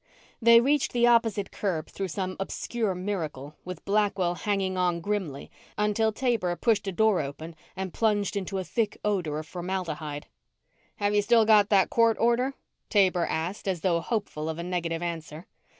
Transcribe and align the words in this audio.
They 0.41 0.59
reached 0.61 0.93
the 0.93 1.05
opposite 1.05 1.51
curb 1.51 1.85
through 1.87 2.07
some 2.07 2.35
obscure 2.39 2.95
miracle, 2.95 3.55
with 3.63 3.85
Blackwell 3.85 4.33
hanging 4.33 4.75
on 4.75 4.99
grimly 4.99 5.51
until 5.77 6.11
Taber 6.11 6.55
pushed 6.55 6.87
a 6.87 6.91
door 6.91 7.21
open 7.21 7.55
and 7.75 7.93
plunged 7.93 8.35
into 8.35 8.57
a 8.57 8.63
thick 8.63 8.97
odor 9.05 9.37
of 9.37 9.45
formaldehyde. 9.45 10.25
"Have 10.95 11.13
you 11.13 11.21
still 11.21 11.45
got 11.45 11.69
that 11.69 11.91
court 11.91 12.17
order?" 12.19 12.55
Taber 12.89 13.27
asked 13.27 13.67
as 13.67 13.81
though 13.81 14.01
hopeful 14.01 14.49
of 14.49 14.57
a 14.57 14.63
negative 14.63 15.03
answer. 15.03 15.45